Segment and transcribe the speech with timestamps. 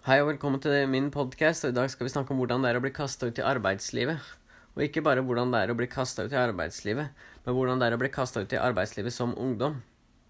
[0.00, 1.66] Hei og velkommen til min podkast.
[1.68, 4.30] I dag skal vi snakke om hvordan det er å bli kasta ut i arbeidslivet.
[4.72, 7.90] Og ikke bare hvordan det er å bli kasta ut i arbeidslivet, men hvordan det
[7.90, 9.76] er å bli kasta ut i arbeidslivet som ungdom.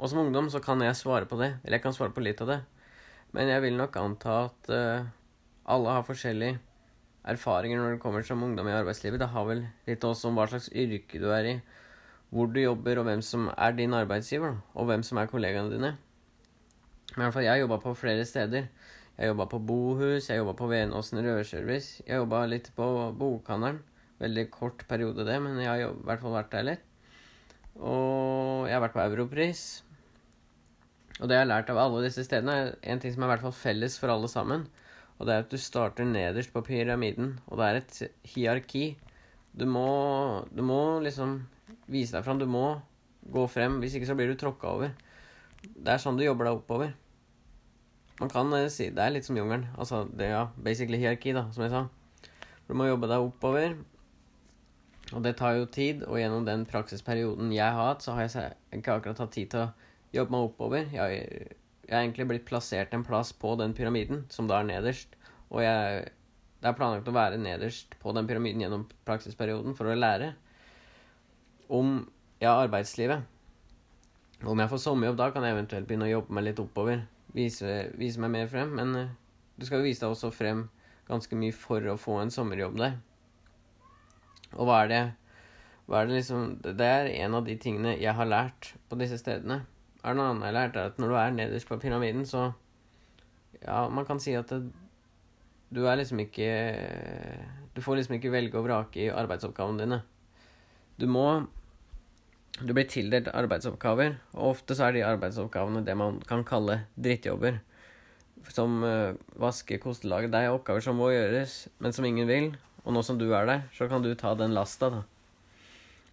[0.02, 2.42] Og som ungdom så kan jeg svare på det, eller jeg kan svare på litt
[2.42, 2.58] av det.
[3.30, 5.06] Men jeg vil nok anta at uh,
[5.70, 6.58] alle har forskjellige
[7.30, 9.22] erfaringer når det kommer som ungdom i arbeidslivet.
[9.22, 11.58] Det har vel litt også om hva slags yrke du er i,
[12.34, 15.94] hvor du jobber, og hvem som er din arbeidsgiver, og hvem som er kollegaene dine.
[17.14, 18.72] Men i hvert fall, jeg jobba på flere steder.
[19.20, 22.00] Jeg jobba på Bohus, jeg jobba på Venåsen Rørservice.
[22.06, 22.84] Jeg jobba litt på
[23.20, 23.82] Bokhandelen.
[24.16, 26.86] Veldig kort periode, det, men jeg har i hvert fall vært der litt.
[27.76, 29.64] Og jeg har vært på Europris.
[31.18, 33.32] Og det jeg har lært av alle disse stedene, er en ting som er i
[33.34, 34.64] hvert fall felles for alle sammen.
[35.18, 38.00] Og det er at du starter nederst på pyramiden, og det er et
[38.32, 38.86] hierarki.
[39.52, 39.84] Du må,
[40.48, 41.42] du må liksom
[41.92, 42.40] vise deg fram.
[42.40, 42.80] Du må
[43.28, 43.82] gå frem.
[43.84, 44.96] Hvis ikke så blir du tråkka over.
[45.60, 46.96] Det er sånn du jobber deg oppover.
[48.20, 49.66] Man kan eh, si Det er litt som jungelen.
[49.80, 51.86] Altså, det er ja, basically hierarki, da, som jeg sa.
[52.68, 53.78] Du må jobbe deg oppover.
[55.10, 58.52] Og det tar jo tid, og gjennom den praksisperioden jeg har hatt, så har jeg
[58.76, 59.70] ikke akkurat hatt tid til å
[60.14, 60.86] jobbe meg oppover.
[60.94, 61.24] Jeg,
[61.88, 65.16] jeg har egentlig blitt plassert en plass på den pyramiden, som da er nederst.
[65.50, 66.04] Og jeg,
[66.62, 70.34] det er planlagt å være nederst på den pyramiden gjennom praksisperioden for å lære
[71.70, 72.04] om
[72.42, 73.26] ja, arbeidslivet.
[74.46, 77.02] Om jeg får sommerjobb da, kan jeg eventuelt begynne å jobbe meg litt oppover.
[77.34, 78.74] Vise, vise meg mer frem.
[78.76, 79.14] Men uh,
[79.56, 80.66] du skal jo vise deg også frem
[81.10, 82.98] ganske mye for å få en sommerjobb der.
[84.56, 85.02] Og hva er det
[85.90, 89.18] hva er det liksom Det er en av de tingene jeg har lært på disse
[89.18, 89.64] stedene.
[90.04, 92.26] Er det noe annet jeg har lært, er at når du er nederst på pyramiden,
[92.26, 92.52] så
[93.60, 94.70] Ja, man kan si at det,
[95.74, 96.46] du er liksom ikke
[97.74, 100.00] Du får liksom ikke velge og vrake i arbeidsoppgavene dine.
[101.00, 101.46] Du må
[102.60, 107.60] du blir tildelt arbeidsoppgaver, og ofte så er de arbeidsoppgavene det man kan kalle drittjobber.
[108.50, 110.30] Som uh, vaske, kostelager.
[110.32, 112.50] Det er oppgaver som må gjøres, men som ingen vil.
[112.84, 115.02] Og nå som du er der, så kan du ta den lasta, da.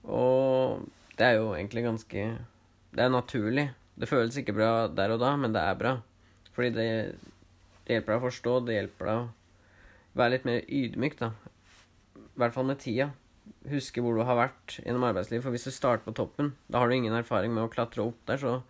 [0.08, 0.84] Og
[1.18, 2.28] det er jo egentlig ganske
[2.96, 3.70] Det er naturlig.
[4.00, 5.98] Det føles ikke bra der og da, men det er bra.
[6.56, 6.90] Fordi det,
[7.86, 11.32] det hjelper deg å forstå, det hjelper deg å være litt mer ydmyk, da.
[12.18, 13.12] I hvert fall med tida
[13.72, 15.44] huske hvor du har vært gjennom arbeidslivet.
[15.46, 18.20] For hvis du starter på toppen, da har du ingen erfaring med å klatre opp
[18.30, 18.62] der, så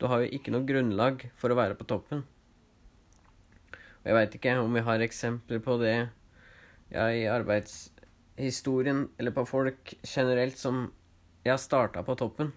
[0.00, 2.24] du har jo ikke noe grunnlag for å være på toppen.
[3.72, 9.46] Og jeg veit ikke om vi har eksempler på det ja, i arbeidshistorien, eller på
[9.48, 10.86] folk generelt, som
[11.44, 12.52] jeg har starta på toppen.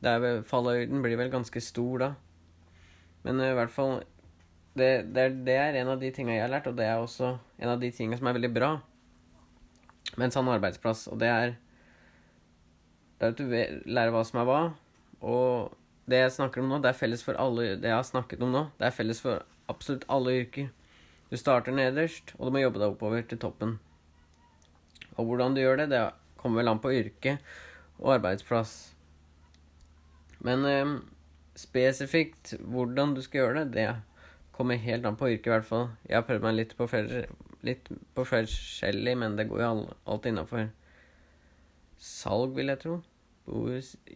[0.00, 2.10] Det er vel, Fallhøyden blir vel ganske stor da.
[3.24, 4.02] Men i hvert fall
[4.76, 7.36] det, det, det er en av de tinga jeg har lært, og det er også
[7.62, 8.72] en av de tinga som er veldig bra
[10.16, 11.06] med en sann arbeidsplass.
[11.12, 11.56] Og det er
[13.18, 13.46] Det er at du
[13.86, 14.60] lærer hva som er hva.
[15.22, 15.74] Og
[16.10, 18.50] det jeg snakker om nå, det er felles for alle Det jeg har snakket om
[18.52, 20.68] nå, det er felles for absolutt alle yrker.
[21.30, 23.78] Du starter nederst, og du må jobbe deg oppover til toppen.
[25.16, 26.02] Og hvordan du gjør det, det
[26.36, 27.38] kommer vel an på yrke
[28.02, 28.74] og arbeidsplass.
[30.44, 30.92] Men eh,
[31.56, 35.88] spesifikt hvordan du skal gjøre det, det kommer helt an på yrket, i hvert fall.
[36.08, 37.24] Jeg har prøvd meg litt på flere
[37.66, 39.70] litt på forskjellig, men det går jo
[40.12, 40.68] alt innafor
[42.04, 42.98] salg, vil jeg tro.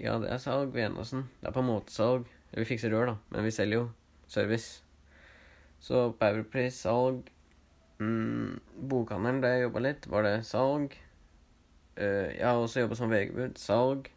[0.00, 0.72] Ja, det er salg.
[0.74, 1.26] Venåsen.
[1.40, 2.28] Det er på en måte salg.
[2.54, 3.88] Vi fikser rør, da, men vi selger jo
[4.28, 4.82] service.
[5.84, 7.28] Så Powerpris, salg.
[7.98, 10.94] Mm, Bokhandelen, der jeg jobba litt, var det salg.
[11.98, 13.58] Uh, jeg har også jobba som VG-bud.
[13.58, 14.08] Salg.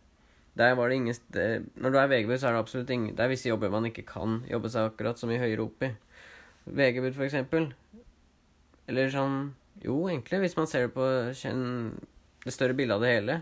[0.59, 3.23] Der var det ingen sted Når du er VG-bud, så er det absolutt ingen Det
[3.23, 5.89] er visse jobber man ikke kan jobbe seg akkurat så mye høyere opp i.
[6.65, 7.71] VG-bud, for eksempel.
[8.91, 9.41] Eller sånn
[9.81, 13.41] Jo, egentlig, hvis man ser det på det større bildet av det hele.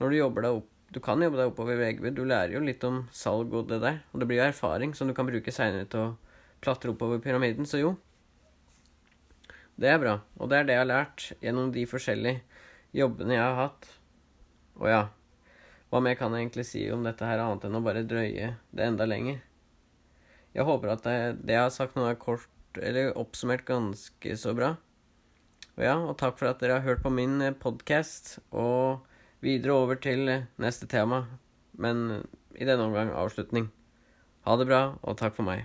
[0.00, 2.08] Når du jobber deg opp Du kan jobbe deg oppover VGB.
[2.16, 4.00] Du lærer jo litt om salg og det der.
[4.10, 6.16] Og det blir jo erfaring som du kan bruke seinere til å
[6.64, 7.68] klatre oppover pyramiden.
[7.68, 7.92] Så jo,
[9.78, 10.16] det er bra.
[10.42, 12.42] Og det er det jeg har lært gjennom de forskjellige
[12.98, 13.86] jobbene jeg har hatt.
[14.80, 15.04] Og ja,
[15.92, 18.88] hva mer kan jeg egentlig si om dette her, annet enn å bare drøye det
[18.90, 19.38] enda lenger?
[20.58, 21.16] Jeg håper at det,
[21.46, 24.74] det jeg har sagt nå, er kort eller oppsummert ganske så bra.
[25.78, 28.38] Og ja, og takk for at dere har hørt på min eh, podkast.
[28.52, 29.06] Og
[29.40, 31.24] videre over til eh, neste tema,
[31.72, 32.22] men
[32.54, 33.70] i denne omgang avslutning.
[34.46, 35.64] Ha det bra, og takk for meg.